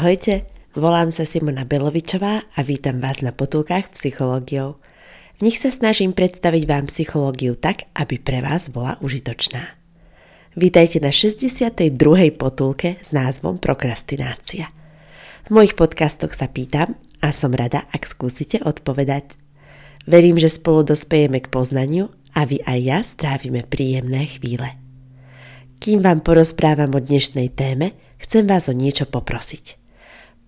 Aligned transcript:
Ahojte, 0.00 0.48
volám 0.72 1.12
sa 1.12 1.28
Simona 1.28 1.68
Belovičová 1.68 2.40
a 2.56 2.60
vítam 2.64 3.04
vás 3.04 3.20
na 3.20 3.36
potulkách 3.36 3.92
psychológiou. 3.92 4.80
V 5.36 5.40
nich 5.44 5.60
sa 5.60 5.68
snažím 5.68 6.16
predstaviť 6.16 6.64
vám 6.64 6.88
psychológiu 6.88 7.52
tak, 7.52 7.84
aby 7.92 8.16
pre 8.16 8.40
vás 8.40 8.72
bola 8.72 8.96
užitočná. 9.04 9.76
Vítajte 10.56 11.04
na 11.04 11.12
62. 11.12 11.84
potulke 12.32 12.96
s 12.96 13.12
názvom 13.12 13.60
Prokrastinácia. 13.60 14.72
V 15.44 15.52
mojich 15.52 15.76
podcastoch 15.76 16.32
sa 16.32 16.48
pýtam 16.48 16.96
a 17.20 17.28
som 17.28 17.52
rada, 17.52 17.84
ak 17.92 18.08
skúsite 18.08 18.56
odpovedať. 18.64 19.36
Verím, 20.08 20.40
že 20.40 20.48
spolu 20.48 20.80
dospejeme 20.80 21.44
k 21.44 21.52
poznaniu 21.52 22.08
a 22.32 22.48
vy 22.48 22.64
aj 22.64 22.78
ja 22.80 22.98
strávime 23.04 23.68
príjemné 23.68 24.32
chvíle. 24.32 24.80
Kým 25.76 26.00
vám 26.00 26.24
porozprávam 26.24 26.88
o 26.96 27.04
dnešnej 27.04 27.52
téme, 27.52 27.92
chcem 28.16 28.48
vás 28.48 28.64
o 28.64 28.72
niečo 28.72 29.04
poprosiť. 29.04 29.79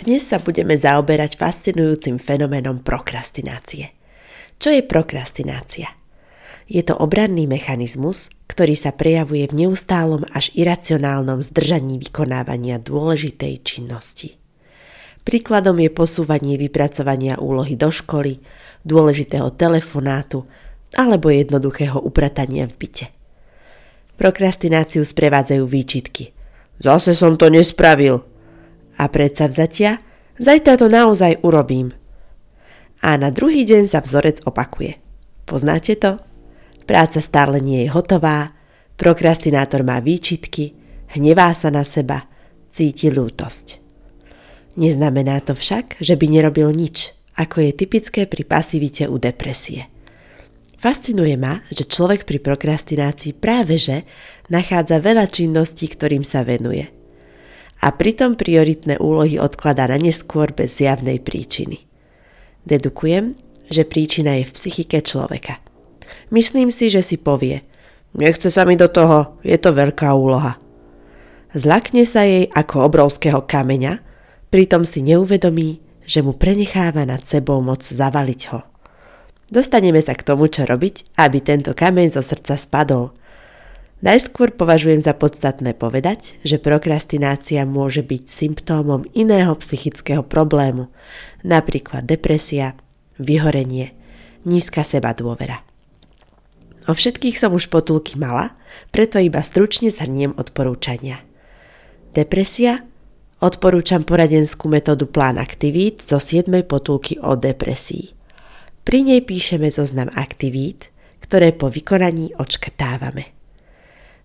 Dnes 0.00 0.24
sa 0.24 0.40
budeme 0.40 0.72
zaoberať 0.80 1.36
fascinujúcim 1.36 2.16
fenoménom 2.16 2.80
prokrastinácie. 2.80 3.92
Čo 4.56 4.72
je 4.72 4.80
prokrastinácia? 4.80 5.92
Je 6.64 6.80
to 6.80 6.96
obranný 6.96 7.44
mechanizmus, 7.44 8.32
ktorý 8.48 8.80
sa 8.80 8.96
prejavuje 8.96 9.52
v 9.52 9.66
neustálom 9.66 10.24
až 10.32 10.56
iracionálnom 10.56 11.44
zdržaní 11.44 12.00
vykonávania 12.00 12.80
dôležitej 12.80 13.60
činnosti. 13.60 14.40
Príkladom 15.20 15.76
je 15.76 15.92
posúvanie 15.92 16.56
vypracovania 16.56 17.36
úlohy 17.36 17.76
do 17.76 17.92
školy, 17.92 18.40
dôležitého 18.88 19.52
telefonátu 19.52 20.48
alebo 20.96 21.28
jednoduchého 21.28 22.00
upratania 22.00 22.64
v 22.72 22.88
byte. 22.88 23.06
Prokrastináciu 24.16 25.04
sprevádzajú 25.04 25.64
výčitky. 25.68 26.32
Zase 26.80 27.12
som 27.12 27.36
to 27.36 27.52
nespravil, 27.52 28.29
a 29.00 29.08
vzatia, 29.48 30.04
zajtra 30.36 30.76
to 30.76 30.92
naozaj 30.92 31.40
urobím. 31.40 31.96
A 33.00 33.16
na 33.16 33.32
druhý 33.32 33.64
deň 33.64 33.88
sa 33.88 34.04
vzorec 34.04 34.44
opakuje. 34.44 35.00
Poznáte 35.48 35.96
to? 35.96 36.20
Práca 36.84 37.24
stále 37.24 37.64
nie 37.64 37.88
je 37.88 37.88
hotová, 37.88 38.52
prokrastinátor 39.00 39.80
má 39.80 40.04
výčitky, 40.04 40.76
hnevá 41.16 41.56
sa 41.56 41.72
na 41.72 41.80
seba, 41.80 42.28
cíti 42.68 43.08
lútosť. 43.08 43.80
Neznamená 44.76 45.40
to 45.40 45.56
však, 45.56 45.96
že 46.04 46.20
by 46.20 46.26
nerobil 46.28 46.68
nič, 46.68 47.16
ako 47.40 47.64
je 47.64 47.72
typické 47.72 48.28
pri 48.28 48.44
pasivite 48.44 49.08
u 49.08 49.16
depresie. 49.16 49.88
Fascinuje 50.76 51.40
ma, 51.40 51.64
že 51.72 51.88
človek 51.88 52.28
pri 52.28 52.40
prokrastinácii 52.40 53.32
práve 53.36 53.80
že 53.80 54.04
nachádza 54.52 55.00
veľa 55.00 55.24
činností, 55.28 55.88
ktorým 55.88 56.24
sa 56.24 56.44
venuje– 56.44 56.88
a 57.80 57.88
pritom 57.96 58.36
prioritné 58.36 59.00
úlohy 59.00 59.40
odkladá 59.40 59.88
na 59.88 59.96
neskôr 59.96 60.52
bez 60.52 60.76
zjavnej 60.76 61.16
príčiny. 61.24 61.80
Dedukujem, 62.68 63.32
že 63.72 63.88
príčina 63.88 64.36
je 64.36 64.44
v 64.44 64.54
psychike 64.54 65.00
človeka. 65.00 65.64
Myslím 66.28 66.68
si, 66.68 66.92
že 66.92 67.00
si 67.00 67.16
povie, 67.16 67.64
nechce 68.12 68.52
sa 68.52 68.68
mi 68.68 68.76
do 68.76 68.86
toho, 68.86 69.40
je 69.40 69.56
to 69.56 69.72
veľká 69.72 70.12
úloha. 70.12 70.60
Zlakne 71.56 72.04
sa 72.04 72.22
jej 72.22 72.46
ako 72.52 72.86
obrovského 72.86 73.42
kameňa, 73.42 74.04
pritom 74.52 74.84
si 74.84 75.00
neuvedomí, 75.02 75.80
že 76.04 76.20
mu 76.20 76.36
prenecháva 76.36 77.08
nad 77.08 77.24
sebou 77.24 77.58
moc 77.64 77.82
zavaliť 77.82 78.40
ho. 78.54 78.60
Dostaneme 79.50 79.98
sa 79.98 80.14
k 80.14 80.22
tomu, 80.22 80.46
čo 80.46 80.62
robiť, 80.62 81.18
aby 81.18 81.42
tento 81.42 81.74
kameň 81.74 82.06
zo 82.12 82.22
srdca 82.22 82.54
spadol– 82.60 83.10
Najskôr 84.00 84.56
považujem 84.56 84.96
za 84.96 85.12
podstatné 85.12 85.76
povedať, 85.76 86.40
že 86.40 86.56
prokrastinácia 86.56 87.68
môže 87.68 88.00
byť 88.00 88.22
symptómom 88.32 89.04
iného 89.12 89.52
psychického 89.60 90.24
problému, 90.24 90.88
napríklad 91.44 92.08
depresia, 92.08 92.72
vyhorenie, 93.20 93.92
nízka 94.48 94.88
seba 94.88 95.12
dôvera. 95.12 95.60
O 96.88 96.96
všetkých 96.96 97.36
som 97.36 97.52
už 97.52 97.68
potulky 97.68 98.16
mala, 98.16 98.56
preto 98.88 99.20
iba 99.20 99.44
stručne 99.44 99.92
zhrniem 99.92 100.32
odporúčania. 100.32 101.20
Depresia? 102.16 102.80
Odporúčam 103.40 104.04
poradenskú 104.04 104.72
metódu 104.72 105.08
plán 105.12 105.36
aktivít 105.36 106.04
zo 106.04 106.16
7. 106.16 106.48
potulky 106.64 107.20
o 107.20 107.36
depresii. 107.36 108.16
Pri 108.80 109.04
nej 109.04 109.20
píšeme 109.20 109.68
zoznam 109.68 110.08
aktivít, 110.16 110.88
ktoré 111.20 111.52
po 111.52 111.68
vykonaní 111.68 112.32
odškrtávame. 112.40 113.39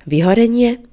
Vyhorenie? 0.06 0.86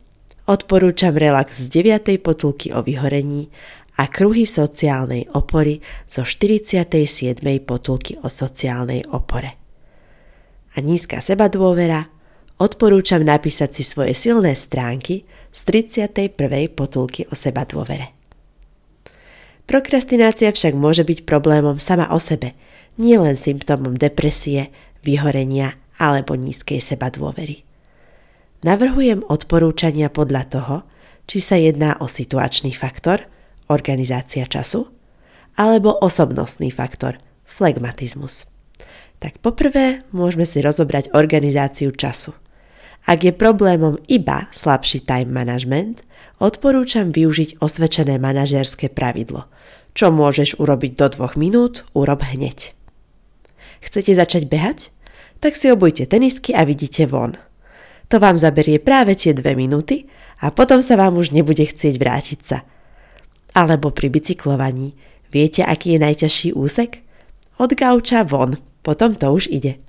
Odporúčam 0.49 1.13
relax 1.13 1.69
z 1.69 1.85
9. 1.85 2.17
potulky 2.25 2.73
o 2.73 2.81
vyhorení 2.81 3.53
a 4.01 4.09
kruhy 4.09 4.49
sociálnej 4.49 5.29
opory 5.37 5.85
zo 6.09 6.25
47. 6.25 7.37
potulky 7.61 8.17
o 8.25 8.33
sociálnej 8.33 9.05
opore. 9.13 9.61
A 10.73 10.81
nízka 10.81 11.21
seba 11.21 11.53
dôvera? 11.53 12.09
Odporúčam 12.57 13.21
napísať 13.21 13.77
si 13.77 13.83
svoje 13.85 14.17
silné 14.17 14.57
stránky 14.57 15.29
z 15.53 15.61
31. 15.93 16.73
potulky 16.73 17.29
o 17.29 17.37
seba 17.37 17.69
dôvere. 17.69 18.17
Prokrastinácia 19.69 20.49
však 20.49 20.73
môže 20.73 21.05
byť 21.05 21.29
problémom 21.29 21.77
sama 21.77 22.09
o 22.09 22.17
sebe, 22.17 22.57
nielen 22.97 23.37
symptómom 23.37 23.93
depresie, 23.93 24.73
vyhorenia 25.05 25.77
alebo 26.01 26.33
nízkej 26.33 26.81
seba 26.81 27.13
dôvery. 27.13 27.69
Navrhujem 28.63 29.27
odporúčania 29.27 30.07
podľa 30.07 30.43
toho, 30.47 30.77
či 31.27 31.43
sa 31.43 31.59
jedná 31.59 31.99
o 31.99 32.07
situačný 32.07 32.71
faktor, 32.71 33.27
organizácia 33.67 34.47
času, 34.47 34.87
alebo 35.59 35.99
osobnostný 35.99 36.71
faktor, 36.71 37.19
flegmatizmus. 37.43 38.47
Tak 39.19 39.43
poprvé 39.43 40.07
môžeme 40.15 40.47
si 40.47 40.63
rozobrať 40.63 41.11
organizáciu 41.11 41.91
času. 41.91 42.39
Ak 43.03 43.27
je 43.27 43.35
problémom 43.35 43.99
iba 44.07 44.47
slabší 44.55 45.03
time 45.03 45.35
management, 45.35 46.07
odporúčam 46.39 47.11
využiť 47.11 47.59
osvedčené 47.59 48.23
manažerské 48.23 48.95
pravidlo. 48.95 49.51
Čo 49.99 50.15
môžeš 50.15 50.63
urobiť 50.63 50.93
do 50.95 51.07
dvoch 51.11 51.35
minút, 51.35 51.83
urob 51.99 52.23
hneď. 52.23 52.79
Chcete 53.83 54.15
začať 54.15 54.47
behať? 54.47 54.95
Tak 55.43 55.59
si 55.59 55.67
obujte 55.67 56.07
tenisky 56.07 56.55
a 56.55 56.63
vidíte 56.63 57.11
von– 57.11 57.35
to 58.13 58.21
vám 58.21 58.37
zaberie 58.37 58.77
práve 58.77 59.17
tie 59.17 59.33
dve 59.33 59.57
minúty 59.57 60.05
a 60.45 60.53
potom 60.53 60.85
sa 60.85 61.01
vám 61.01 61.17
už 61.17 61.33
nebude 61.33 61.65
chcieť 61.65 61.97
vrátiť 61.97 62.41
sa. 62.45 62.61
Alebo 63.57 63.89
pri 63.89 64.13
bicyklovaní. 64.13 64.93
Viete, 65.33 65.65
aký 65.65 65.97
je 65.97 66.05
najťažší 66.05 66.49
úsek? 66.53 67.01
Od 67.57 67.73
gauča 67.73 68.29
von, 68.29 68.61
potom 68.85 69.17
to 69.17 69.33
už 69.33 69.49
ide. 69.49 69.81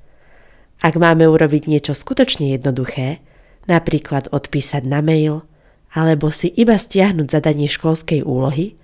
Ak 0.80 0.96
máme 0.96 1.28
urobiť 1.28 1.68
niečo 1.68 1.92
skutočne 1.92 2.56
jednoduché, 2.56 3.20
napríklad 3.68 4.32
odpísať 4.32 4.88
na 4.88 5.04
mail, 5.04 5.44
alebo 5.92 6.32
si 6.32 6.48
iba 6.48 6.80
stiahnuť 6.80 7.28
zadanie 7.28 7.68
školskej 7.68 8.24
úlohy, 8.24 8.80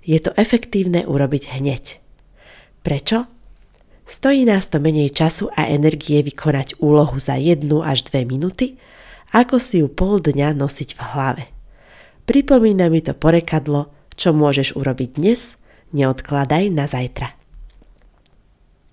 je 0.00 0.16
to 0.16 0.32
efektívne 0.40 1.04
urobiť 1.04 1.60
hneď. 1.60 2.00
Prečo? 2.80 3.28
Stojí 4.08 4.48
nás 4.48 4.64
to 4.72 4.80
menej 4.80 5.12
času 5.12 5.52
a 5.52 5.68
energie 5.68 6.24
vykonať 6.24 6.80
úlohu 6.80 7.20
za 7.20 7.36
jednu 7.36 7.84
až 7.84 8.08
dve 8.08 8.24
minúty, 8.24 8.80
ako 9.36 9.60
si 9.60 9.84
ju 9.84 9.92
pol 9.92 10.16
dňa 10.24 10.56
nosiť 10.56 10.96
v 10.96 11.00
hlave. 11.12 11.44
Pripomína 12.24 12.88
mi 12.88 13.04
to 13.04 13.12
porekadlo, 13.12 13.92
čo 14.16 14.32
môžeš 14.32 14.80
urobiť 14.80 15.20
dnes, 15.20 15.60
neodkladaj 15.92 16.72
na 16.72 16.88
zajtra. 16.88 17.36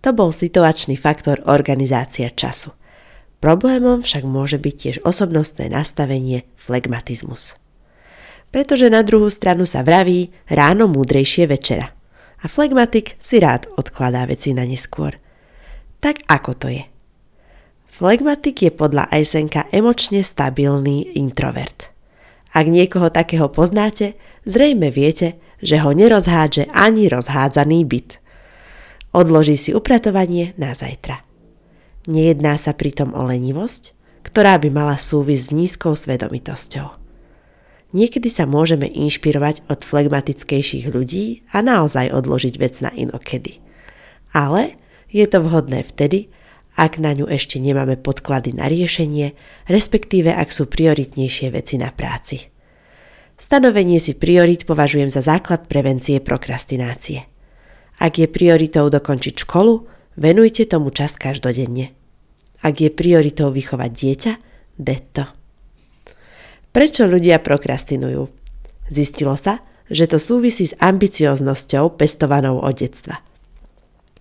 To 0.04 0.12
bol 0.12 0.36
situačný 0.36 1.00
faktor 1.00 1.40
organizácia 1.48 2.28
času. 2.28 2.76
Problémom 3.40 4.04
však 4.04 4.28
môže 4.28 4.60
byť 4.60 4.76
tiež 4.76 4.96
osobnostné 5.08 5.72
nastavenie 5.72 6.44
flegmatizmus. 6.60 7.56
Pretože 8.52 8.92
na 8.92 9.00
druhú 9.00 9.32
stranu 9.32 9.64
sa 9.64 9.80
vraví 9.80 10.36
ráno 10.52 10.92
múdrejšie 10.92 11.48
večera 11.48 11.95
a 12.46 12.48
flegmatik 12.48 13.18
si 13.18 13.42
rád 13.42 13.66
odkladá 13.74 14.30
veci 14.30 14.54
na 14.54 14.70
neskôr. 14.70 15.18
Tak 15.98 16.30
ako 16.30 16.54
to 16.54 16.70
je? 16.70 16.86
Flegmatik 17.90 18.62
je 18.62 18.70
podľa 18.70 19.10
Eisenka 19.10 19.66
emočne 19.74 20.22
stabilný 20.22 21.18
introvert. 21.18 21.90
Ak 22.54 22.70
niekoho 22.70 23.10
takého 23.10 23.50
poznáte, 23.50 24.14
zrejme 24.46 24.94
viete, 24.94 25.42
že 25.58 25.82
ho 25.82 25.90
nerozhádže 25.90 26.70
ani 26.70 27.10
rozhádzaný 27.10 27.82
byt. 27.90 28.22
Odloží 29.10 29.58
si 29.58 29.74
upratovanie 29.74 30.54
na 30.62 30.78
zajtra. 30.78 31.26
Nejedná 32.06 32.62
sa 32.62 32.78
pritom 32.78 33.18
o 33.18 33.26
lenivosť, 33.26 33.98
ktorá 34.22 34.62
by 34.62 34.70
mala 34.70 35.02
súvisť 35.02 35.44
s 35.50 35.56
nízkou 35.56 35.98
svedomitosťou. 35.98 37.05
Niekedy 37.96 38.28
sa 38.28 38.44
môžeme 38.44 38.92
inšpirovať 38.92 39.72
od 39.72 39.88
flegmatickejších 39.88 40.92
ľudí 40.92 41.48
a 41.56 41.64
naozaj 41.64 42.12
odložiť 42.12 42.60
vec 42.60 42.76
na 42.84 42.92
inokedy. 42.92 43.64
Ale 44.36 44.76
je 45.08 45.24
to 45.24 45.40
vhodné 45.40 45.88
vtedy, 45.88 46.28
ak 46.76 47.00
na 47.00 47.16
ňu 47.16 47.32
ešte 47.32 47.56
nemáme 47.56 47.96
podklady 47.96 48.52
na 48.52 48.68
riešenie, 48.68 49.32
respektíve 49.72 50.28
ak 50.28 50.52
sú 50.52 50.68
prioritnejšie 50.68 51.56
veci 51.56 51.80
na 51.80 51.88
práci. 51.96 52.52
Stanovenie 53.40 54.04
si 54.04 54.12
priorit 54.12 54.68
považujem 54.68 55.08
za 55.08 55.24
základ 55.24 55.72
prevencie 55.72 56.20
prokrastinácie. 56.20 57.24
Ak 57.96 58.20
je 58.20 58.28
prioritou 58.28 58.92
dokončiť 58.92 59.48
školu, 59.48 59.88
venujte 60.20 60.68
tomu 60.68 60.92
čas 60.92 61.16
každodenne. 61.16 61.96
Ak 62.60 62.84
je 62.84 62.92
prioritou 62.92 63.56
vychovať 63.56 63.92
dieťa, 63.92 64.34
detto. 64.76 65.35
Prečo 66.76 67.08
ľudia 67.08 67.40
prokrastinujú? 67.40 68.28
Zistilo 68.92 69.40
sa, 69.40 69.64
že 69.88 70.12
to 70.12 70.20
súvisí 70.20 70.68
s 70.68 70.76
ambicioznosťou 70.84 71.96
pestovanou 71.96 72.60
od 72.60 72.76
detstva– 72.76 73.22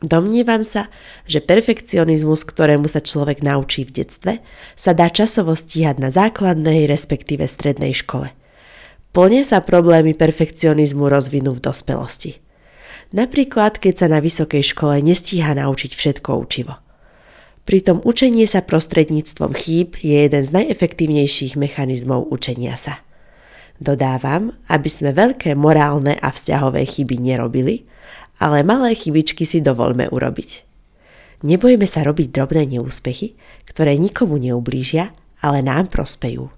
Domnievam 0.05 0.61
sa, 0.61 0.93
že 1.25 1.41
perfekcionizmus, 1.41 2.45
ktorému 2.45 2.93
sa 2.93 3.01
človek 3.01 3.41
naučí 3.41 3.89
v 3.89 4.05
detstve, 4.05 4.33
sa 4.77 4.93
dá 4.93 5.09
časovo 5.09 5.57
stíhať 5.57 5.97
na 5.97 6.13
základnej, 6.13 6.85
respektíve 6.85 7.49
strednej 7.49 7.97
škole. 7.97 8.29
Plne 9.17 9.41
sa 9.49 9.65
problémy 9.65 10.13
perfekcionizmu 10.13 11.09
rozvinú 11.09 11.57
v 11.57 11.65
dospelosti. 11.65 12.37
Napríklad, 13.17 13.81
keď 13.81 14.05
sa 14.05 14.07
na 14.13 14.21
vysokej 14.21 14.77
škole 14.77 15.01
nestíha 15.01 15.57
naučiť 15.57 15.97
všetko 15.97 16.31
učivo. 16.37 16.84
Pritom 17.65 18.05
učenie 18.05 18.45
sa 18.45 18.61
prostredníctvom 18.61 19.57
chýb 19.57 19.97
je 20.05 20.29
jeden 20.29 20.45
z 20.45 20.53
najefektívnejších 20.53 21.57
mechanizmov 21.57 22.29
učenia 22.29 22.77
sa. 22.77 23.01
Dodávam, 23.81 24.53
aby 24.69 24.89
sme 24.93 25.17
veľké 25.17 25.57
morálne 25.57 26.15
a 26.21 26.29
vzťahové 26.29 26.85
chyby 26.85 27.17
nerobili, 27.17 27.89
ale 28.37 28.61
malé 28.61 28.93
chybičky 28.93 29.49
si 29.49 29.65
dovolme 29.65 30.05
urobiť. 30.13 30.69
Nebojme 31.45 31.89
sa 31.89 32.05
robiť 32.05 32.33
drobné 32.37 32.77
neúspechy, 32.77 33.37
ktoré 33.65 33.97
nikomu 33.97 34.37
neublížia, 34.37 35.17
ale 35.41 35.65
nám 35.65 35.89
prospejú. 35.89 36.53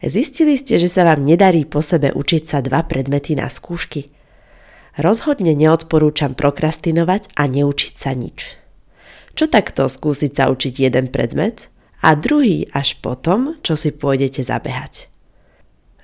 Zistili 0.00 0.56
ste, 0.56 0.80
že 0.80 0.88
sa 0.88 1.04
vám 1.04 1.20
nedarí 1.24 1.68
po 1.68 1.84
sebe 1.84 2.12
učiť 2.12 2.42
sa 2.48 2.58
dva 2.64 2.84
predmety 2.84 3.36
na 3.36 3.52
skúšky? 3.52 4.08
Rozhodne 4.96 5.52
neodporúčam 5.52 6.32
prokrastinovať 6.32 7.36
a 7.36 7.44
neučiť 7.44 7.94
sa 7.96 8.16
nič. 8.16 8.56
Čo 9.40 9.48
takto 9.48 9.88
skúsiť 9.88 10.36
sa 10.36 10.52
učiť 10.52 10.84
jeden 10.84 11.08
predmet 11.08 11.72
a 12.04 12.12
druhý 12.12 12.68
až 12.76 13.00
potom, 13.00 13.56
čo 13.64 13.72
si 13.72 13.88
pôjdete 13.88 14.44
zabehať? 14.44 15.08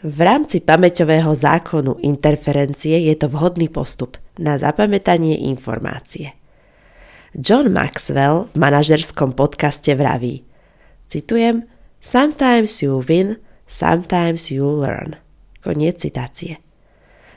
V 0.01 0.19
rámci 0.25 0.65
pamäťového 0.65 1.37
zákonu 1.37 2.01
interferencie 2.01 2.97
je 2.97 3.13
to 3.13 3.29
vhodný 3.29 3.69
postup 3.69 4.17
na 4.41 4.57
zapamätanie 4.57 5.53
informácie. 5.53 6.33
John 7.37 7.77
Maxwell 7.77 8.49
v 8.49 8.57
manažerskom 8.57 9.37
podcaste 9.37 9.93
vraví, 9.93 10.41
citujem, 11.13 11.69
Sometimes 12.01 12.81
you 12.81 13.05
win, 13.05 13.37
sometimes 13.69 14.49
you 14.49 14.65
learn. 14.65 15.21
Koniec 15.61 16.01
citácie. 16.01 16.57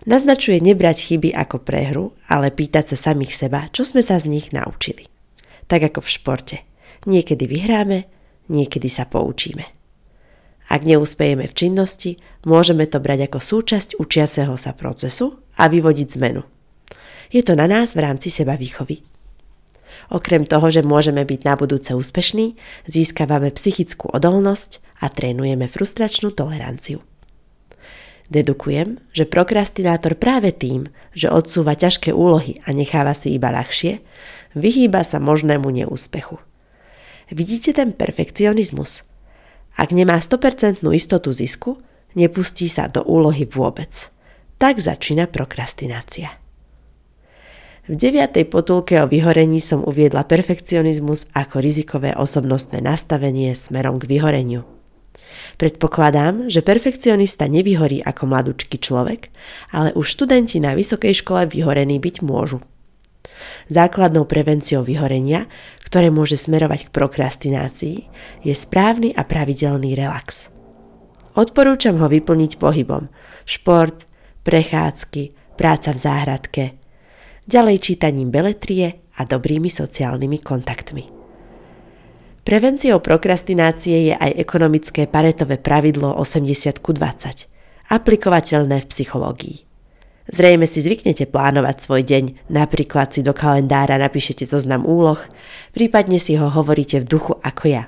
Naznačuje 0.07 0.63
nebrať 0.63 1.11
chyby 1.11 1.35
ako 1.35 1.59
prehru, 1.59 2.15
ale 2.31 2.55
pýtať 2.55 2.95
sa 2.95 3.11
samých 3.11 3.35
seba, 3.35 3.67
čo 3.75 3.83
sme 3.83 3.99
sa 3.99 4.15
z 4.15 4.31
nich 4.31 4.55
naučili. 4.55 5.08
Tak 5.69 5.93
ako 5.93 6.01
v 6.01 6.09
športe. 6.09 6.57
Niekedy 7.05 7.45
vyhráme, 7.45 8.09
niekedy 8.49 8.89
sa 8.89 9.05
poučíme. 9.05 9.63
Ak 10.69 10.85
neúspejeme 10.85 11.49
v 11.49 11.57
činnosti, 11.57 12.21
môžeme 12.45 12.85
to 12.85 13.01
brať 13.01 13.29
ako 13.29 13.39
súčasť 13.41 13.97
učiaceho 13.97 14.53
sa 14.57 14.73
procesu 14.73 15.41
a 15.57 15.65
vyvodiť 15.65 16.07
zmenu. 16.17 16.45
Je 17.29 17.41
to 17.45 17.53
na 17.53 17.69
nás 17.69 17.93
v 17.93 18.05
rámci 18.05 18.33
seba 18.33 18.57
výchovy. 18.57 19.05
Okrem 20.09 20.45
toho, 20.45 20.73
že 20.73 20.81
môžeme 20.81 21.21
byť 21.21 21.41
na 21.45 21.53
budúce 21.53 21.93
úspešní, 21.93 22.57
získavame 22.89 23.53
psychickú 23.53 24.09
odolnosť 24.09 24.81
a 25.01 25.09
trénujeme 25.09 25.69
frustračnú 25.69 26.33
toleranciu. 26.33 27.01
Dedukujem, 28.29 29.01
že 29.09 29.25
prokrastinátor 29.25 30.13
práve 30.13 30.53
tým, 30.53 30.85
že 31.17 31.33
odsúva 31.33 31.73
ťažké 31.73 32.13
úlohy 32.13 32.61
a 32.61 32.73
necháva 32.77 33.17
si 33.17 33.33
iba 33.33 33.49
ľahšie, 33.49 34.05
vyhýba 34.55 35.05
sa 35.05 35.21
možnému 35.21 35.69
neúspechu. 35.69 36.41
Vidíte 37.29 37.73
ten 37.75 37.93
perfekcionizmus– 37.93 39.01
ak 39.79 39.95
nemá 39.95 40.19
100% 40.19 40.83
istotu 40.91 41.31
zisku, 41.31 41.79
nepustí 42.11 42.67
sa 42.67 42.91
do 42.91 42.99
úlohy 43.07 43.47
vôbec. 43.47 44.11
Tak 44.59 44.83
začína 44.83 45.31
prokrastinácia. 45.31 46.35
V 47.87 47.97
deviatej 47.97 48.45
potulke 48.51 48.99
o 49.01 49.09
vyhorení 49.09 49.63
som 49.63 49.81
uviedla 49.81 50.27
perfekcionizmus 50.27 51.31
ako 51.33 51.63
rizikové 51.63 52.11
osobnostné 52.13 52.83
nastavenie 52.83 53.55
smerom 53.55 53.97
k 53.97 54.05
vyhoreniu. 54.05 54.61
Predpokladám, 55.57 56.51
že 56.51 56.61
perfekcionista 56.61 57.49
nevyhorí 57.49 58.03
ako 58.03 58.29
mladúčky 58.29 58.77
človek, 58.77 59.31
ale 59.73 59.95
už 59.95 60.05
študenti 60.05 60.59
na 60.61 60.77
vysokej 60.77 61.23
škole 61.23 61.49
vyhorení 61.49 61.97
byť 61.97 62.15
môžu. 62.19 62.61
Základnou 63.69 64.25
prevenciou 64.25 64.81
vyhorenia, 64.81 65.45
ktoré 65.85 66.09
môže 66.09 66.41
smerovať 66.41 66.89
k 66.89 66.93
prokrastinácii, 66.93 67.97
je 68.41 68.53
správny 68.57 69.13
a 69.13 69.21
pravidelný 69.21 69.93
relax. 69.93 70.49
Odporúčam 71.37 72.01
ho 72.01 72.09
vyplniť 72.09 72.57
pohybom, 72.57 73.13
šport, 73.45 74.09
prechádzky, 74.41 75.53
práca 75.53 75.93
v 75.93 75.99
záhradke, 76.01 76.63
ďalej 77.45 77.77
čítaním 77.93 78.33
beletrie 78.33 79.05
a 79.17 79.25
dobrými 79.29 79.69
sociálnymi 79.69 80.41
kontaktmi. 80.41 81.05
Prevenciou 82.41 82.97
prokrastinácie 82.97 84.09
je 84.09 84.15
aj 84.17 84.33
ekonomické 84.33 85.05
paretové 85.05 85.61
pravidlo 85.61 86.17
80 86.17 86.81
20, 86.81 87.93
aplikovateľné 87.93 88.81
v 88.81 88.89
psychológii. 88.89 89.68
Zrejme 90.29 90.69
si 90.69 90.85
zvyknete 90.85 91.25
plánovať 91.25 91.75
svoj 91.81 92.05
deň, 92.05 92.53
napríklad 92.53 93.09
si 93.09 93.25
do 93.25 93.33
kalendára 93.33 93.97
napíšete 93.97 94.45
zoznam 94.45 94.85
úloh, 94.85 95.17
prípadne 95.73 96.21
si 96.21 96.37
ho 96.37 96.53
hovoríte 96.53 97.01
v 97.01 97.09
duchu 97.09 97.33
ako 97.41 97.65
ja. 97.65 97.83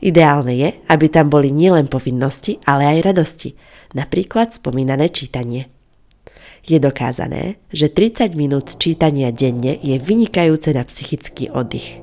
Ideálne 0.00 0.56
je, 0.56 0.68
aby 0.88 1.06
tam 1.12 1.28
boli 1.28 1.52
nielen 1.52 1.92
povinnosti, 1.92 2.56
ale 2.64 2.88
aj 2.88 3.12
radosti, 3.12 3.52
napríklad 3.92 4.56
spomínané 4.56 5.12
čítanie. 5.12 5.68
Je 6.64 6.80
dokázané, 6.80 7.60
že 7.68 7.92
30 7.92 8.32
minút 8.32 8.80
čítania 8.80 9.28
denne 9.28 9.76
je 9.76 10.00
vynikajúce 10.00 10.72
na 10.72 10.88
psychický 10.88 11.52
oddych. 11.52 12.00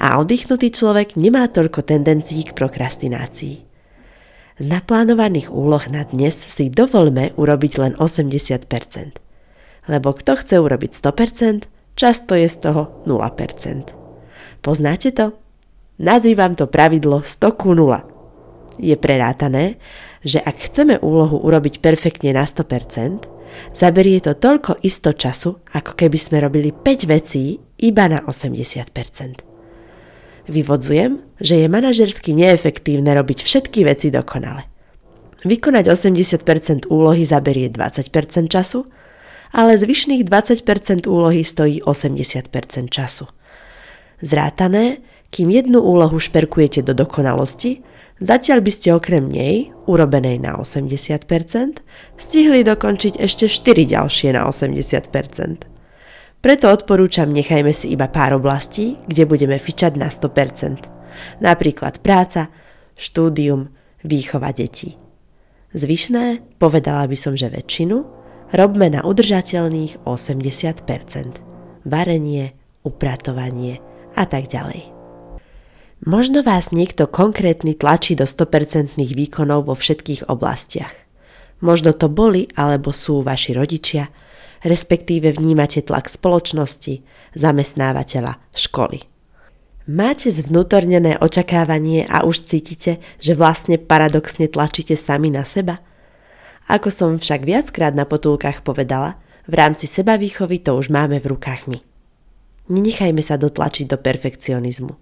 A 0.00 0.20
oddychnutý 0.20 0.68
človek 0.68 1.16
nemá 1.16 1.48
toľko 1.48 1.84
tendencií 1.84 2.44
k 2.44 2.56
prokrastinácii. 2.56 3.69
Z 4.60 4.68
naplánovaných 4.68 5.48
úloh 5.48 5.80
na 5.88 6.04
dnes 6.04 6.36
si 6.36 6.68
dovolme 6.68 7.32
urobiť 7.40 7.72
len 7.80 7.92
80%. 7.96 9.16
Lebo 9.88 10.12
kto 10.12 10.36
chce 10.36 10.60
urobiť 10.60 10.92
100%, 10.92 11.64
často 11.96 12.36
je 12.36 12.44
z 12.44 12.68
toho 12.68 13.00
0%. 13.08 14.60
Poznáte 14.60 15.16
to? 15.16 15.32
Nazývam 15.96 16.60
to 16.60 16.68
pravidlo 16.68 17.24
100 17.24 17.56
ku 17.56 17.72
0. 17.72 18.04
Je 18.76 18.92
prerátané, 19.00 19.80
že 20.28 20.44
ak 20.44 20.68
chceme 20.68 21.00
úlohu 21.00 21.40
urobiť 21.40 21.80
perfektne 21.80 22.36
na 22.36 22.44
100%, 22.44 23.72
zaberie 23.72 24.20
to 24.20 24.36
toľko 24.36 24.84
isto 24.84 25.16
času, 25.16 25.56
ako 25.72 25.96
keby 25.96 26.20
sme 26.20 26.36
robili 26.44 26.68
5 26.68 27.08
vecí 27.08 27.56
iba 27.80 28.04
na 28.12 28.20
80%. 28.28 29.49
Vyvodzujem, 30.48 31.20
že 31.40 31.60
je 31.60 31.66
manažersky 31.68 32.32
neefektívne 32.32 33.12
robiť 33.12 33.44
všetky 33.44 33.84
veci 33.84 34.08
dokonale. 34.08 34.64
Vykonať 35.44 35.88
80% 35.88 36.92
úlohy 36.92 37.24
zaberie 37.24 37.72
20% 37.72 38.48
času, 38.52 38.84
ale 39.56 39.80
zvyšných 39.80 40.24
20% 40.24 41.08
úlohy 41.08 41.42
stojí 41.42 41.80
80% 41.80 42.92
času. 42.92 43.26
Zrátané, 44.20 45.00
kým 45.32 45.48
jednu 45.48 45.80
úlohu 45.80 46.20
šperkujete 46.20 46.84
do 46.84 46.92
dokonalosti, 46.92 47.80
zatiaľ 48.20 48.60
by 48.60 48.70
ste 48.74 48.88
okrem 48.92 49.32
nej, 49.32 49.72
urobenej 49.88 50.36
na 50.42 50.60
80%, 50.60 51.24
stihli 52.20 52.60
dokončiť 52.60 53.16
ešte 53.16 53.48
4 53.48 53.96
ďalšie 53.96 54.36
na 54.36 54.44
80%. 54.44 55.69
Preto 56.40 56.72
odporúčam 56.72 57.28
nechajme 57.28 57.68
si 57.76 57.92
iba 57.92 58.08
pár 58.08 58.40
oblastí, 58.40 58.96
kde 59.04 59.28
budeme 59.28 59.60
fičať 59.60 60.00
na 60.00 60.08
100%. 60.08 60.88
Napríklad 61.44 62.00
práca, 62.00 62.48
štúdium, 62.96 63.68
výchova 64.00 64.56
detí. 64.56 64.96
Zvyšné, 65.76 66.56
povedala 66.56 67.04
by 67.04 67.16
som, 67.16 67.36
že 67.36 67.52
väčšinu, 67.52 67.96
robme 68.56 68.88
na 68.88 69.04
udržateľných 69.04 70.08
80%. 70.08 71.84
Varenie, 71.84 72.56
upratovanie 72.88 73.78
a 74.16 74.24
tak 74.24 74.48
ďalej. 74.48 74.96
Možno 76.08 76.40
vás 76.40 76.72
niekto 76.72 77.04
konkrétny 77.04 77.76
tlačí 77.76 78.16
do 78.16 78.24
100% 78.24 78.96
výkonov 78.96 79.68
vo 79.68 79.76
všetkých 79.76 80.32
oblastiach. 80.32 80.92
Možno 81.60 81.92
to 81.92 82.08
boli 82.08 82.48
alebo 82.56 82.88
sú 82.88 83.20
vaši 83.20 83.52
rodičia, 83.52 84.08
respektíve 84.64 85.32
vnímate 85.36 85.80
tlak 85.84 86.08
spoločnosti, 86.08 87.04
zamestnávateľa, 87.36 88.38
školy. 88.52 89.06
Máte 89.90 90.30
zvnútornené 90.30 91.18
očakávanie 91.18 92.06
a 92.06 92.22
už 92.22 92.46
cítite, 92.46 93.02
že 93.18 93.34
vlastne 93.34 93.80
paradoxne 93.80 94.46
tlačíte 94.46 94.94
sami 94.94 95.32
na 95.34 95.42
seba? 95.42 95.82
Ako 96.70 96.92
som 96.94 97.18
však 97.18 97.42
viackrát 97.42 97.90
na 97.96 98.06
potulkách 98.06 98.62
povedala, 98.62 99.18
v 99.50 99.54
rámci 99.58 99.90
seba 99.90 100.14
výchovy 100.14 100.62
to 100.62 100.78
už 100.78 100.94
máme 100.94 101.18
v 101.18 101.34
rukách 101.34 101.66
my. 101.66 101.82
Nenechajme 102.70 103.18
sa 103.18 103.34
dotlačiť 103.34 103.90
do 103.90 103.98
perfekcionizmu. 103.98 104.94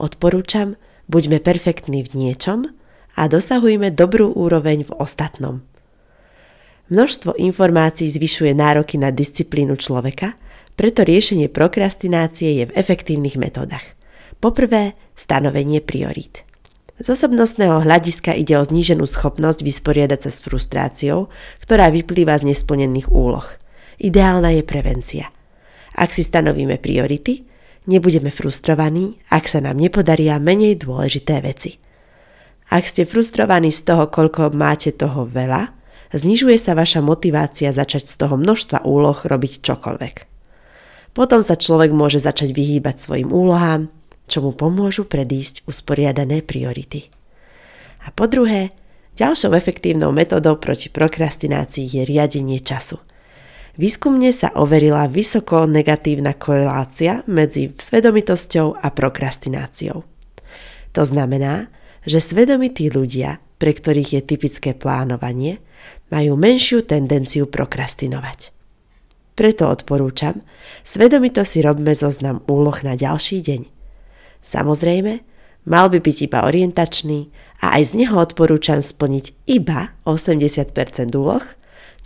Odporúčam, 0.00 0.80
buďme 1.12 1.44
perfektní 1.44 2.00
v 2.08 2.16
niečom 2.16 2.72
a 3.12 3.28
dosahujme 3.28 3.92
dobrú 3.92 4.32
úroveň 4.32 4.88
v 4.88 4.92
ostatnom. 4.96 5.60
Množstvo 6.92 7.36
informácií 7.40 8.10
zvyšuje 8.12 8.52
nároky 8.52 9.00
na 9.00 9.08
disciplínu 9.08 9.76
človeka, 9.80 10.36
preto 10.74 11.06
riešenie 11.06 11.48
prokrastinácie 11.48 12.60
je 12.60 12.64
v 12.68 12.74
efektívnych 12.76 13.40
metodách. 13.40 13.84
Poprvé, 14.42 14.98
stanovenie 15.14 15.80
priorít. 15.80 16.44
Z 17.00 17.14
osobnostného 17.14 17.82
hľadiska 17.82 18.36
ide 18.36 18.54
o 18.58 18.62
zníženú 18.62 19.06
schopnosť 19.08 19.66
vysporiadať 19.66 20.28
sa 20.28 20.30
s 20.30 20.38
frustráciou, 20.44 21.32
ktorá 21.62 21.90
vyplýva 21.90 22.38
z 22.38 22.54
nesplnených 22.54 23.10
úloh. 23.10 23.46
Ideálna 23.98 24.54
je 24.54 24.62
prevencia. 24.62 25.26
Ak 25.94 26.14
si 26.14 26.22
stanovíme 26.22 26.78
priority, 26.78 27.46
Nebudeme 27.84 28.32
frustrovaní, 28.32 29.20
ak 29.28 29.44
sa 29.44 29.60
nám 29.60 29.76
nepodaria 29.76 30.40
menej 30.40 30.80
dôležité 30.80 31.44
veci. 31.44 31.76
Ak 32.72 32.88
ste 32.88 33.04
frustrovaní 33.04 33.68
z 33.68 33.84
toho, 33.84 34.08
koľko 34.08 34.56
máte 34.56 34.96
toho 34.96 35.28
veľa, 35.28 35.68
znižuje 36.14 36.54
sa 36.56 36.78
vaša 36.78 37.02
motivácia 37.02 37.74
začať 37.74 38.06
z 38.06 38.14
toho 38.22 38.38
množstva 38.38 38.86
úloh 38.86 39.18
robiť 39.18 39.60
čokoľvek. 39.60 40.16
Potom 41.14 41.42
sa 41.42 41.58
človek 41.58 41.90
môže 41.90 42.22
začať 42.22 42.54
vyhýbať 42.54 43.02
svojim 43.02 43.30
úlohám, 43.34 43.90
čo 44.30 44.40
mu 44.40 44.54
pomôžu 44.54 45.04
predísť 45.04 45.66
usporiadané 45.66 46.46
priority. 46.46 47.10
A 48.06 48.14
po 48.14 48.30
druhé, 48.30 48.70
ďalšou 49.18 49.52
efektívnou 49.52 50.14
metodou 50.14 50.56
proti 50.56 50.88
prokrastinácii 50.88 51.86
je 51.90 52.02
riadenie 52.06 52.62
času– 52.62 53.02
Výskumne 53.74 54.30
sa 54.30 54.54
overila 54.54 55.10
vysoko 55.10 55.66
negatívna 55.66 56.38
korelácia 56.38 57.26
medzi 57.26 57.74
svedomitosťou 57.74 58.78
a 58.78 58.86
prokrastináciou. 58.94 60.06
To 60.94 61.02
znamená, 61.02 61.66
že 62.06 62.22
svedomití 62.22 62.86
ľudia, 62.86 63.42
pre 63.58 63.74
ktorých 63.74 64.10
je 64.14 64.22
typické 64.22 64.70
plánovanie, 64.78 65.58
majú 66.14 66.38
menšiu 66.38 66.86
tendenciu 66.86 67.50
prokrastinovať. 67.50 68.54
Preto 69.34 69.66
odporúčam, 69.66 70.46
svedomito 70.86 71.42
si 71.42 71.58
robme 71.58 71.90
zoznam 71.90 72.46
úloh 72.46 72.78
na 72.86 72.94
ďalší 72.94 73.42
deň. 73.42 73.66
Samozrejme, 74.46 75.12
mal 75.66 75.90
by 75.90 75.98
byť 75.98 76.16
iba 76.30 76.46
orientačný 76.46 77.34
a 77.58 77.74
aj 77.74 77.82
z 77.90 77.92
neho 78.06 78.14
odporúčam 78.14 78.78
splniť 78.78 79.50
iba 79.50 79.98
80% 80.06 81.10
úloh, 81.18 81.42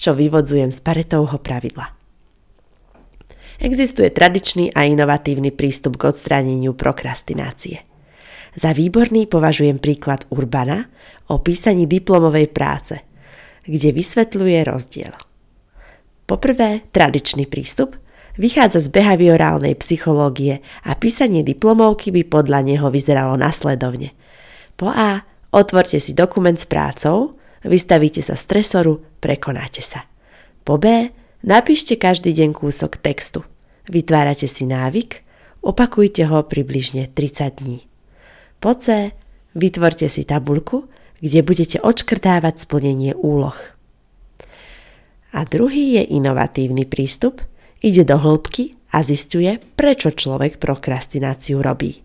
čo 0.00 0.16
vyvodzujem 0.16 0.72
z 0.72 0.80
Paretovho 0.80 1.36
pravidla. 1.36 1.92
Existuje 3.58 4.08
tradičný 4.08 4.70
a 4.72 4.86
inovatívny 4.86 5.50
prístup 5.50 5.98
k 5.98 6.14
odstráneniu 6.14 6.78
prokrastinácie. 6.78 7.82
Za 8.54 8.70
výborný 8.70 9.26
považujem 9.26 9.82
príklad 9.82 10.24
Urbana 10.30 10.86
o 11.28 11.42
písaní 11.42 11.90
diplomovej 11.90 12.54
práce, 12.54 13.07
kde 13.68 13.92
vysvetľuje 13.92 14.58
rozdiel. 14.64 15.12
Poprvé, 16.24 16.88
tradičný 16.92 17.44
prístup 17.44 17.96
vychádza 18.40 18.84
z 18.84 18.88
behaviorálnej 18.94 19.76
psychológie 19.76 20.64
a 20.84 20.96
písanie 20.96 21.44
diplomovky 21.44 22.08
by 22.14 22.22
podľa 22.24 22.64
neho 22.64 22.88
vyzeralo 22.88 23.36
nasledovne. 23.36 24.16
Po 24.78 24.88
A. 24.88 25.24
Otvorte 25.48 25.96
si 25.96 26.12
dokument 26.12 26.56
s 26.60 26.68
prácou, 26.68 27.40
vystavíte 27.64 28.20
sa 28.20 28.36
stresoru, 28.36 29.00
prekonáte 29.18 29.80
sa. 29.80 30.04
Po 30.60 30.76
B, 30.76 31.08
napíšte 31.40 31.96
každý 31.96 32.36
deň 32.36 32.52
kúsok 32.52 33.00
textu. 33.00 33.40
Vytvárate 33.88 34.44
si 34.44 34.68
návyk, 34.68 35.24
opakujte 35.64 36.28
ho 36.28 36.44
približne 36.44 37.08
30 37.08 37.64
dní. 37.64 37.88
Po 38.60 38.76
C, 38.76 39.16
vytvorte 39.56 40.12
si 40.12 40.28
tabulku, 40.28 40.84
kde 41.18 41.40
budete 41.42 41.78
odškrtávať 41.82 42.62
splnenie 42.62 43.14
úloh. 43.14 43.56
A 45.34 45.44
druhý 45.44 46.00
je 46.00 46.02
inovatívny 46.16 46.88
prístup, 46.88 47.44
ide 47.84 48.02
do 48.06 48.16
hĺbky 48.16 48.78
a 48.90 49.04
zistuje, 49.04 49.60
prečo 49.76 50.14
človek 50.14 50.56
prokrastináciu 50.56 51.60
robí. 51.60 52.00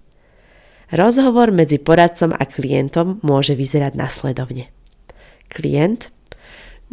Rozhovor 0.94 1.50
medzi 1.50 1.80
poradcom 1.82 2.36
a 2.36 2.44
klientom 2.46 3.24
môže 3.26 3.58
vyzerať 3.58 3.98
nasledovne. 3.98 4.70
Klient. 5.50 6.14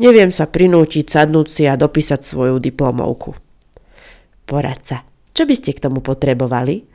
Neviem 0.01 0.33
sa 0.33 0.49
prinútiť 0.49 1.13
sadnúť 1.13 1.47
si 1.51 1.63
a 1.69 1.77
dopísať 1.77 2.25
svoju 2.25 2.57
diplomovku. 2.63 3.37
Poradca. 4.49 5.05
Čo 5.37 5.45
by 5.45 5.55
ste 5.57 5.77
k 5.77 5.83
tomu 5.85 6.01
potrebovali? 6.01 6.89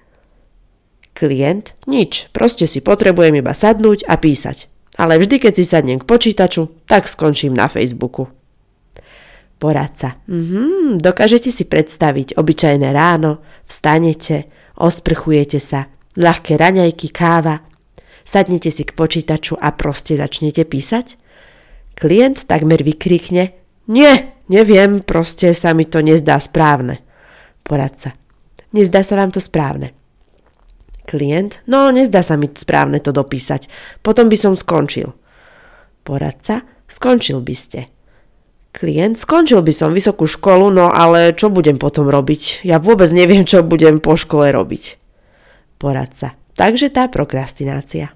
Klient. 1.13 1.77
Nič, 1.85 2.33
proste 2.33 2.65
si 2.65 2.81
potrebujem 2.81 3.37
iba 3.37 3.53
sadnúť 3.53 4.09
a 4.09 4.17
písať. 4.17 4.74
Ale 4.95 5.19
vždy, 5.19 5.43
keď 5.43 5.53
si 5.55 5.63
sadnem 5.67 5.99
k 5.99 6.07
počítaču, 6.07 6.71
tak 6.87 7.11
skončím 7.11 7.51
na 7.51 7.67
Facebooku. 7.67 8.31
Poradca. 9.59 10.19
Mhm, 10.27 10.99
dokážete 10.99 11.51
si 11.51 11.63
predstaviť 11.67 12.35
obyčajné 12.35 12.91
ráno, 12.91 13.39
vstanete, 13.63 14.51
osprchujete 14.75 15.59
sa, 15.63 15.87
ľahké 16.19 16.59
raňajky, 16.59 17.11
káva, 17.11 17.63
sadnete 18.27 18.71
si 18.71 18.83
k 18.83 18.95
počítaču 18.95 19.55
a 19.55 19.71
proste 19.71 20.19
začnete 20.19 20.67
písať? 20.67 21.15
Klient 21.95 22.43
takmer 22.43 22.83
vykrikne 22.83 23.55
Nie, 23.87 24.33
neviem, 24.49 24.99
proste 25.05 25.53
sa 25.53 25.71
mi 25.71 25.85
to 25.85 26.01
nezdá 26.01 26.41
správne. 26.41 26.99
Poradca. 27.61 28.17
Nezdá 28.73 29.05
sa 29.05 29.15
vám 29.15 29.31
to 29.31 29.39
správne. 29.39 29.93
Klient. 31.05 31.61
No, 31.69 31.93
nezdá 31.93 32.25
sa 32.25 32.35
mi 32.35 32.49
správne 32.49 32.97
to 32.99 33.13
dopísať. 33.13 33.69
Potom 34.01 34.27
by 34.27 34.37
som 34.37 34.53
skončil. 34.57 35.13
Poradca. 36.01 36.65
Skončil 36.89 37.41
by 37.41 37.55
ste. 37.55 37.79
Klient. 38.73 39.21
Skončil 39.21 39.61
by 39.61 39.73
som 39.73 39.93
vysokú 39.95 40.25
školu, 40.25 40.73
no 40.73 40.89
ale 40.89 41.31
čo 41.37 41.53
budem 41.53 41.77
potom 41.77 42.09
robiť? 42.09 42.65
Ja 42.67 42.81
vôbec 42.81 43.07
neviem, 43.13 43.45
čo 43.45 43.63
budem 43.63 44.01
po 44.01 44.17
škole 44.17 44.51
robiť. 44.51 44.97
Poradca. 45.79 46.33
Takže 46.57 46.91
tá 46.91 47.07
prokrastinácia. 47.07 48.11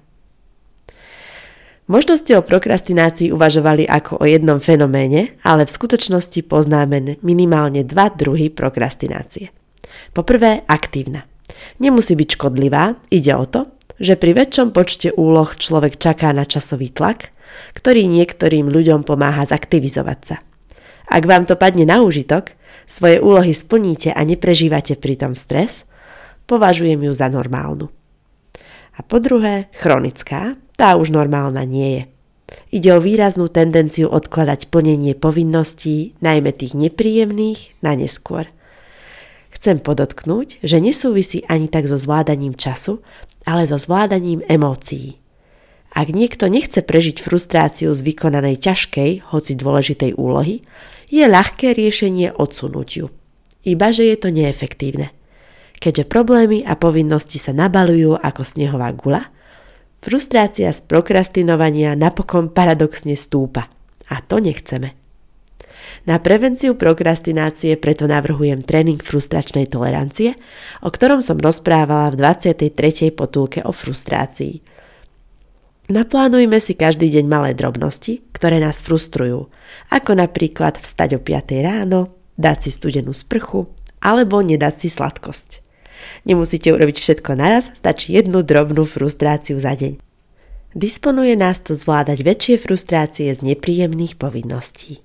Možno 1.90 2.14
ste 2.14 2.38
o 2.38 2.46
prokrastinácii 2.46 3.34
uvažovali 3.34 3.82
ako 3.82 4.22
o 4.22 4.24
jednom 4.24 4.62
fenoméne, 4.62 5.34
ale 5.42 5.66
v 5.66 5.74
skutočnosti 5.74 6.38
poznáme 6.46 7.18
minimálne 7.26 7.82
dva 7.82 8.14
druhy 8.14 8.46
prokrastinácie. 8.46 9.50
Poprvé, 10.14 10.62
aktívna. 10.70 11.26
Nemusí 11.80 12.16
byť 12.16 12.28
škodlivá, 12.36 12.98
ide 13.08 13.32
o 13.36 13.46
to, 13.46 13.70
že 14.00 14.16
pri 14.16 14.32
väčšom 14.32 14.72
počte 14.72 15.12
úloh 15.12 15.52
človek 15.52 16.00
čaká 16.00 16.32
na 16.32 16.48
časový 16.48 16.88
tlak, 16.88 17.32
ktorý 17.76 18.08
niektorým 18.08 18.72
ľuďom 18.72 19.04
pomáha 19.04 19.44
zaktivizovať 19.44 20.18
sa. 20.24 20.36
Ak 21.10 21.26
vám 21.26 21.44
to 21.44 21.58
padne 21.58 21.84
na 21.84 22.00
úžitok, 22.00 22.54
svoje 22.86 23.20
úlohy 23.20 23.52
splníte 23.52 24.10
a 24.14 24.20
neprežívate 24.24 24.96
pritom 24.96 25.36
stres, 25.36 25.84
považujem 26.48 26.98
ju 27.02 27.12
za 27.14 27.30
normálnu. 27.30 27.92
A 28.96 29.00
po 29.06 29.22
druhé, 29.22 29.70
chronická, 29.76 30.58
tá 30.74 30.96
už 30.96 31.12
normálna 31.14 31.62
nie 31.64 31.90
je. 31.96 32.02
Ide 32.70 32.90
o 32.98 33.00
výraznú 33.00 33.46
tendenciu 33.46 34.10
odkladať 34.10 34.74
plnenie 34.74 35.14
povinností, 35.14 36.18
najmä 36.18 36.50
tých 36.50 36.74
nepríjemných, 36.74 37.78
na 37.82 37.94
neskôr. 37.94 38.50
Chcem 39.50 39.82
podotknúť, 39.82 40.62
že 40.62 40.78
nesúvisí 40.78 41.42
ani 41.50 41.66
tak 41.66 41.90
so 41.90 41.98
zvládaním 41.98 42.54
času, 42.54 43.02
ale 43.44 43.66
so 43.66 43.76
zvládaním 43.76 44.40
emócií. 44.46 45.18
Ak 45.90 46.14
niekto 46.14 46.46
nechce 46.46 46.86
prežiť 46.86 47.18
frustráciu 47.18 47.90
z 47.92 48.00
vykonanej 48.06 48.62
ťažkej, 48.62 49.34
hoci 49.34 49.52
dôležitej 49.58 50.14
úlohy, 50.14 50.62
je 51.10 51.26
ľahké 51.26 51.74
riešenie 51.74 52.30
odsunúť 52.30 52.88
ju. 52.94 53.06
Iba, 53.66 53.90
že 53.90 54.06
je 54.06 54.16
to 54.16 54.30
neefektívne. 54.30 55.10
keďže 55.80 56.12
problémy 56.12 56.60
a 56.62 56.76
povinnosti 56.76 57.40
sa 57.40 57.56
nabalujú 57.56 58.20
ako 58.20 58.44
snehová 58.44 58.92
gula, 58.92 59.32
frustrácia 60.04 60.68
z 60.76 60.84
prokrastinovania 60.84 61.96
napokon 61.96 62.52
paradoxne 62.52 63.16
stúpa. 63.16 63.72
A 64.12 64.20
to 64.20 64.38
nechceme. 64.44 64.99
Na 66.08 66.16
prevenciu 66.16 66.74
prokrastinácie 66.74 67.76
preto 67.76 68.08
navrhujem 68.08 68.64
tréning 68.64 68.98
frustračnej 69.00 69.68
tolerancie, 69.68 70.38
o 70.80 70.88
ktorom 70.88 71.20
som 71.20 71.36
rozprávala 71.36 72.14
v 72.14 72.18
23. 72.18 73.12
potulke 73.12 73.60
o 73.62 73.72
frustrácii. 73.74 74.64
Naplánujme 75.90 76.62
si 76.62 76.78
každý 76.78 77.10
deň 77.10 77.26
malé 77.26 77.50
drobnosti, 77.50 78.22
ktoré 78.30 78.62
nás 78.62 78.78
frustrujú, 78.78 79.50
ako 79.90 80.10
napríklad 80.14 80.78
vstať 80.78 81.18
o 81.18 81.20
5 81.20 81.66
ráno, 81.66 82.14
dať 82.38 82.56
si 82.62 82.70
studenú 82.70 83.10
sprchu 83.10 83.66
alebo 83.98 84.38
nedať 84.40 84.86
si 84.86 84.88
sladkosť. 84.88 85.66
Nemusíte 86.24 86.72
urobiť 86.72 86.96
všetko 86.96 87.36
naraz, 87.36 87.74
stačí 87.76 88.16
jednu 88.16 88.40
drobnú 88.40 88.86
frustráciu 88.88 89.60
za 89.60 89.76
deň. 89.76 90.00
Disponuje 90.72 91.34
nás 91.34 91.58
to 91.60 91.74
zvládať 91.74 92.22
väčšie 92.22 92.56
frustrácie 92.62 93.34
z 93.34 93.42
nepríjemných 93.42 94.14
povinností. 94.14 95.02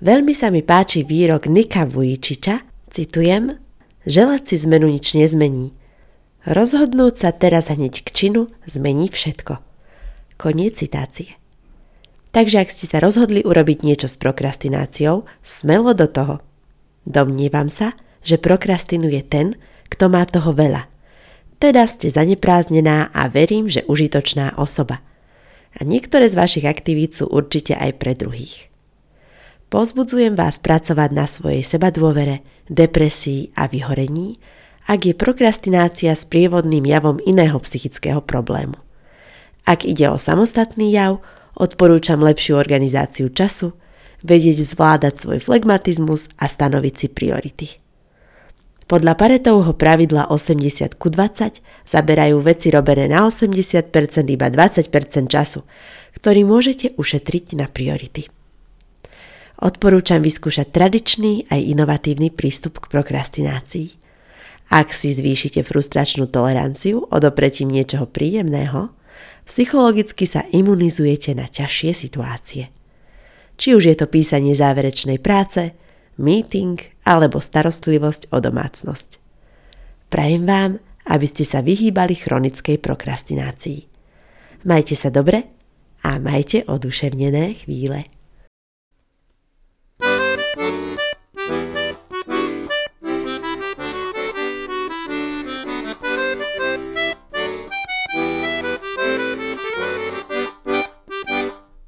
Veľmi 0.00 0.32
sa 0.32 0.48
mi 0.48 0.64
páči 0.64 1.04
výrok 1.04 1.44
Nika 1.44 1.84
Vujčiča, 1.84 2.64
citujem, 2.88 3.60
želať 4.08 4.42
si 4.48 4.56
zmenu 4.64 4.88
nič 4.88 5.12
nezmení. 5.12 5.76
Rozhodnúť 6.48 7.20
sa 7.20 7.36
teraz 7.36 7.68
hneď 7.68 8.00
k 8.00 8.08
činu 8.08 8.48
zmení 8.64 9.12
všetko. 9.12 9.60
Koniec 10.40 10.80
citácie. 10.80 11.36
Takže 12.32 12.64
ak 12.64 12.72
ste 12.72 12.88
sa 12.88 12.96
rozhodli 13.04 13.44
urobiť 13.44 13.84
niečo 13.84 14.08
s 14.08 14.16
prokrastináciou, 14.16 15.28
smelo 15.44 15.92
do 15.92 16.08
toho. 16.08 16.40
Domnievam 17.04 17.68
sa, 17.68 17.92
že 18.24 18.40
prokrastinuje 18.40 19.20
ten, 19.28 19.60
kto 19.92 20.08
má 20.08 20.24
toho 20.24 20.56
veľa. 20.56 20.88
Teda 21.60 21.84
ste 21.84 22.08
zanepráznená 22.08 23.12
a 23.12 23.28
verím, 23.28 23.68
že 23.68 23.84
užitočná 23.84 24.56
osoba. 24.56 25.04
A 25.76 25.84
niektoré 25.84 26.24
z 26.24 26.40
vašich 26.40 26.64
aktivít 26.64 27.20
sú 27.20 27.28
určite 27.28 27.76
aj 27.76 28.00
pre 28.00 28.16
druhých. 28.16 28.69
Pozbudzujem 29.70 30.34
vás 30.34 30.58
pracovať 30.58 31.10
na 31.14 31.30
svojej 31.30 31.62
sebadôvere, 31.62 32.42
depresii 32.66 33.54
a 33.54 33.70
vyhorení, 33.70 34.42
ak 34.90 35.06
je 35.06 35.14
prokrastinácia 35.14 36.10
s 36.10 36.26
prievodným 36.26 36.82
javom 36.82 37.22
iného 37.22 37.54
psychického 37.62 38.18
problému. 38.18 38.74
Ak 39.62 39.86
ide 39.86 40.10
o 40.10 40.18
samostatný 40.18 40.90
jav, 40.90 41.22
odporúčam 41.54 42.18
lepšiu 42.18 42.58
organizáciu 42.58 43.30
času, 43.30 43.70
vedieť 44.26 44.58
zvládať 44.58 45.14
svoj 45.22 45.38
flegmatizmus 45.38 46.34
a 46.42 46.50
stanoviť 46.50 46.94
si 46.98 47.06
priority. 47.06 47.68
Podľa 48.90 49.14
Paretovho 49.14 49.78
pravidla 49.78 50.34
80 50.34 50.98
ku 50.98 51.14
20 51.14 51.62
zaberajú 51.86 52.42
veci 52.42 52.74
robené 52.74 53.06
na 53.06 53.22
80% 53.22 53.86
iba 54.34 54.50
20% 54.50 55.30
času, 55.30 55.62
ktorý 56.18 56.42
môžete 56.42 56.98
ušetriť 56.98 57.54
na 57.54 57.70
priority. 57.70 58.39
Odporúčam 59.60 60.24
vyskúšať 60.24 60.72
tradičný 60.72 61.52
aj 61.52 61.60
inovatívny 61.60 62.32
prístup 62.32 62.80
k 62.80 62.88
prokrastinácii. 62.88 63.88
Ak 64.72 64.96
si 64.96 65.12
zvýšite 65.12 65.60
frustračnú 65.60 66.32
toleranciu 66.32 67.04
odopretím 67.12 67.68
niečoho 67.68 68.08
príjemného, 68.08 68.88
psychologicky 69.44 70.24
sa 70.24 70.48
imunizujete 70.48 71.36
na 71.36 71.44
ťažšie 71.44 71.92
situácie. 71.92 72.72
Či 73.60 73.76
už 73.76 73.92
je 73.92 73.96
to 74.00 74.08
písanie 74.08 74.56
záverečnej 74.56 75.20
práce, 75.20 75.76
meeting 76.16 76.80
alebo 77.04 77.36
starostlivosť 77.36 78.32
o 78.32 78.40
domácnosť. 78.40 79.20
Prajem 80.08 80.48
vám, 80.48 80.72
aby 81.04 81.26
ste 81.28 81.44
sa 81.44 81.60
vyhýbali 81.60 82.16
chronickej 82.16 82.80
prokrastinácii. 82.80 83.80
Majte 84.64 84.96
sa 84.96 85.12
dobre 85.12 85.44
a 86.00 86.16
majte 86.16 86.64
oduševnené 86.64 87.60
chvíle. 87.60 88.19